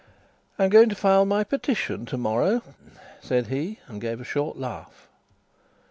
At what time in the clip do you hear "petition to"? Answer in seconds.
1.43-2.17